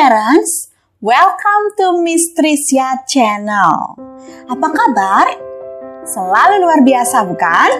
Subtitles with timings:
[0.00, 0.72] parents,
[1.04, 4.00] welcome to Miss Tricia Channel.
[4.48, 5.28] Apa kabar?
[6.08, 7.70] Selalu luar biasa bukan?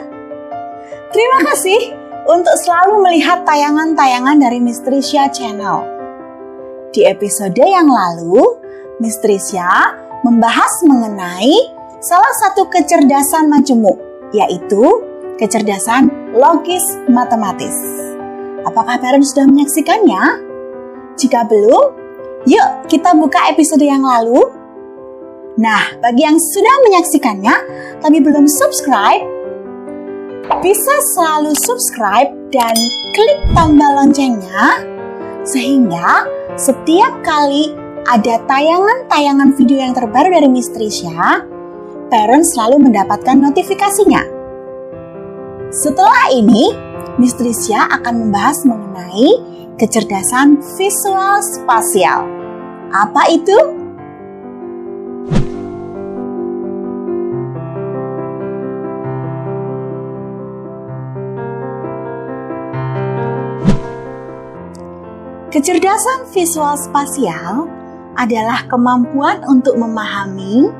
[1.16, 1.96] Terima kasih
[2.28, 5.80] untuk selalu melihat tayangan-tayangan dari Miss Tricia Channel.
[6.92, 8.44] Di episode yang lalu,
[9.00, 11.72] Miss Tricia membahas mengenai
[12.04, 13.96] salah satu kecerdasan majemuk,
[14.36, 15.08] yaitu
[15.40, 17.72] kecerdasan logis matematis.
[18.68, 20.52] Apakah parents sudah menyaksikannya?
[21.16, 21.99] Jika belum,
[22.48, 24.40] yuk kita buka episode yang lalu.
[25.60, 27.54] Nah, bagi yang sudah menyaksikannya
[28.00, 29.24] tapi belum subscribe,
[30.64, 32.72] bisa selalu subscribe dan
[33.12, 34.80] klik tombol loncengnya
[35.44, 36.24] sehingga
[36.56, 37.76] setiap kali
[38.08, 41.44] ada tayangan-tayangan video yang terbaru dari Miss Trisha,
[42.08, 44.22] parents selalu mendapatkan notifikasinya.
[45.70, 46.89] Setelah ini,
[47.20, 49.28] Miss Trisha akan membahas mengenai
[49.80, 52.28] kecerdasan visual spasial.
[52.92, 53.80] Apa itu?
[65.50, 67.66] Kecerdasan visual spasial
[68.14, 70.70] adalah kemampuan untuk memahami,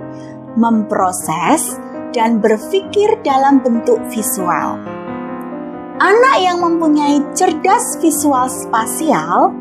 [0.55, 1.75] memproses,
[2.15, 5.00] dan berpikir dalam bentuk visual.
[6.01, 9.53] Anak yang mempunyai cerdas visual spasial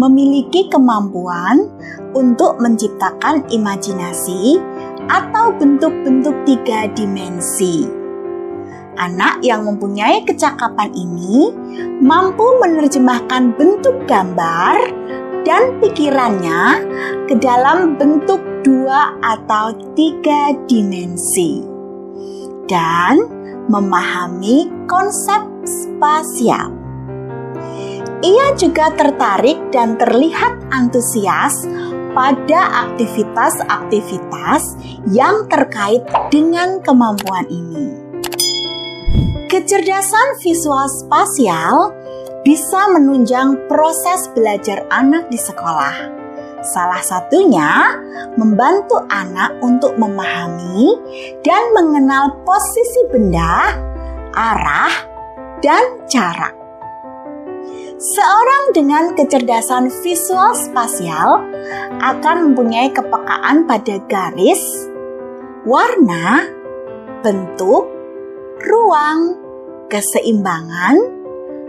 [0.00, 1.68] memiliki kemampuan
[2.16, 4.56] untuk menciptakan imajinasi
[5.12, 7.84] atau bentuk-bentuk tiga dimensi.
[8.96, 11.52] Anak yang mempunyai kecakapan ini
[12.00, 14.80] mampu menerjemahkan bentuk gambar
[15.44, 16.88] dan pikirannya
[17.28, 21.60] ke dalam bentuk dua atau tiga dimensi.
[22.64, 23.28] Dan
[23.68, 26.70] memahami konsep spasial.
[28.22, 31.66] Ia juga tertarik dan terlihat antusias
[32.14, 34.62] pada aktivitas-aktivitas
[35.10, 37.98] yang terkait dengan kemampuan ini.
[39.50, 41.92] Kecerdasan visual spasial
[42.46, 46.22] bisa menunjang proses belajar anak di sekolah
[46.62, 47.98] Salah satunya
[48.38, 50.94] membantu anak untuk memahami
[51.42, 53.74] dan mengenal posisi benda,
[54.30, 54.94] arah,
[55.62, 56.50] dan cara.
[58.02, 61.38] Seorang dengan kecerdasan visual spasial
[62.02, 64.58] akan mempunyai kepekaan pada garis,
[65.62, 66.42] warna,
[67.22, 67.86] bentuk,
[68.66, 69.38] ruang,
[69.86, 70.98] keseimbangan,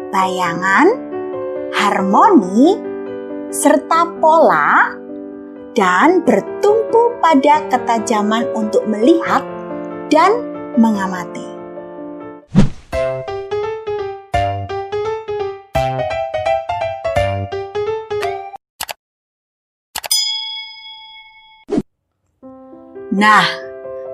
[0.09, 0.87] bayangan,
[1.77, 2.81] harmoni,
[3.53, 4.89] serta pola
[5.77, 9.45] dan bertumpu pada ketajaman untuk melihat
[10.09, 10.33] dan
[10.81, 11.52] mengamati.
[23.13, 23.45] Nah,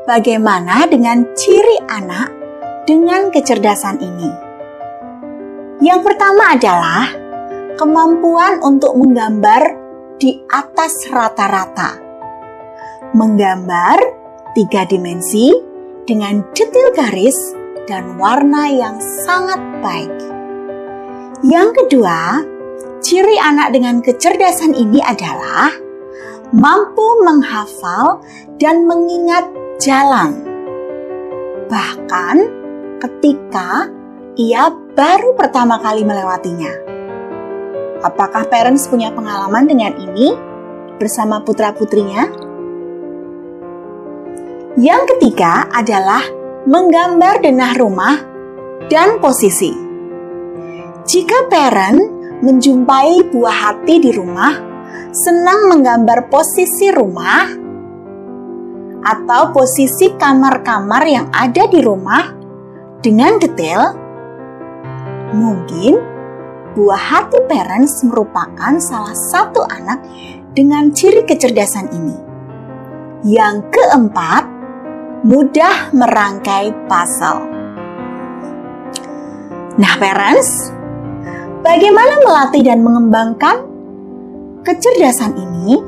[0.03, 2.27] bagaimana dengan ciri anak
[2.83, 4.27] dengan kecerdasan ini?
[5.79, 7.07] Yang pertama adalah
[7.79, 9.71] kemampuan untuk menggambar
[10.19, 11.95] di atas rata-rata.
[13.15, 14.03] Menggambar
[14.51, 15.47] tiga dimensi
[16.03, 17.55] dengan detail garis
[17.87, 20.11] dan warna yang sangat baik.
[21.47, 22.43] Yang kedua,
[22.99, 25.87] ciri anak dengan kecerdasan ini adalah
[26.55, 28.21] mampu menghafal
[28.57, 29.45] dan mengingat
[29.77, 30.33] jalan.
[31.69, 32.35] Bahkan
[32.99, 33.85] ketika
[34.39, 36.71] ia baru pertama kali melewatinya.
[37.99, 40.31] Apakah parents punya pengalaman dengan ini
[40.95, 42.31] bersama putra-putrinya?
[44.79, 46.23] Yang ketiga adalah
[46.63, 48.15] menggambar denah rumah
[48.87, 49.75] dan posisi.
[51.03, 51.99] Jika parent
[52.39, 54.68] menjumpai buah hati di rumah,
[55.11, 57.49] senang menggambar posisi rumah
[58.99, 62.35] atau posisi kamar-kamar yang ada di rumah
[62.99, 63.95] dengan detail,
[65.31, 65.95] mungkin
[66.75, 70.03] buah hati parents merupakan salah satu anak
[70.51, 72.17] dengan ciri kecerdasan ini.
[73.23, 74.43] Yang keempat,
[75.23, 77.43] mudah merangkai puzzle.
[79.79, 80.75] Nah, parents,
[81.63, 83.68] bagaimana melatih dan mengembangkan
[84.63, 85.79] kecerdasan ini?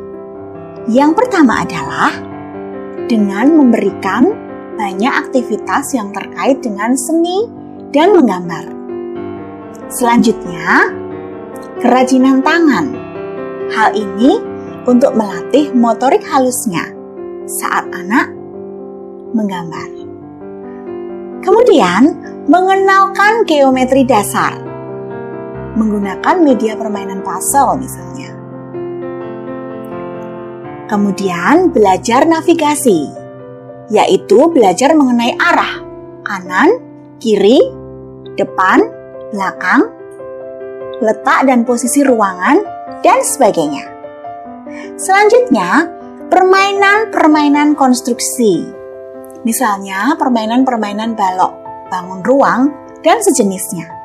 [0.89, 2.11] Yang pertama adalah
[3.05, 4.33] dengan memberikan
[4.79, 7.45] banyak aktivitas yang terkait dengan seni
[7.91, 8.65] dan menggambar.
[9.91, 10.89] Selanjutnya,
[11.83, 12.85] kerajinan tangan.
[13.71, 14.39] Hal ini
[14.87, 16.87] untuk melatih motorik halusnya
[17.45, 18.31] saat anak
[19.35, 19.89] menggambar.
[21.43, 22.03] Kemudian,
[22.49, 24.71] mengenalkan geometri dasar
[25.75, 28.40] menggunakan media permainan puzzle misalnya.
[30.91, 33.07] Kemudian belajar navigasi,
[33.87, 35.79] yaitu belajar mengenai arah
[36.27, 36.83] kanan,
[37.15, 37.63] kiri,
[38.35, 38.83] depan,
[39.31, 39.87] belakang,
[40.99, 42.59] letak dan posisi ruangan,
[43.07, 43.87] dan sebagainya.
[44.99, 45.87] Selanjutnya,
[46.27, 48.67] permainan-permainan konstruksi.
[49.47, 51.55] Misalnya, permainan-permainan balok,
[51.87, 52.61] bangun ruang,
[52.99, 54.00] dan sejenisnya.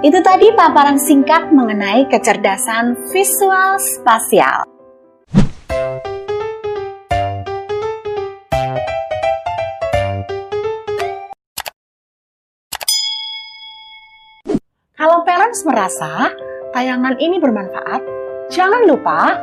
[0.00, 4.64] Itu tadi paparan singkat mengenai kecerdasan visual spasial.
[14.96, 16.32] Kalau parents merasa
[16.72, 18.00] tayangan ini bermanfaat,
[18.48, 19.36] jangan lupa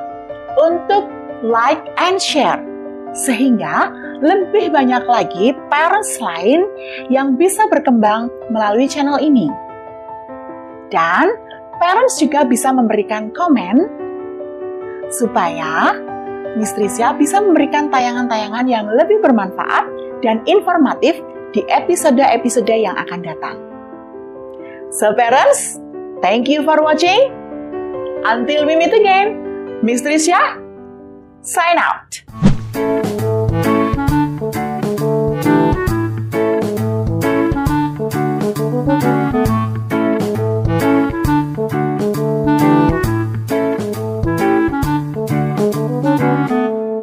[0.57, 1.05] untuk
[1.45, 2.57] like and share
[3.13, 3.93] sehingga
[4.25, 6.65] lebih banyak lagi parents lain
[7.13, 9.66] yang bisa berkembang melalui channel ini.
[10.87, 11.27] Dan
[11.77, 13.87] parents juga bisa memberikan komen
[15.11, 15.95] supaya
[16.57, 19.85] Miss Trisha bisa memberikan tayangan-tayangan yang lebih bermanfaat
[20.25, 21.21] dan informatif
[21.53, 23.57] di episode-episode yang akan datang.
[24.97, 25.77] So parents,
[26.25, 27.29] thank you for watching.
[28.25, 29.37] Until we meet again,
[29.85, 30.57] Miss Trisha,
[31.45, 32.56] sign out.